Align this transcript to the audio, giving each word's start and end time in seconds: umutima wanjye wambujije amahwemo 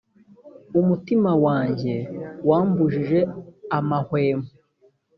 umutima 0.79 1.31
wanjye 1.45 1.95
wambujije 2.49 3.19
amahwemo 3.77 4.47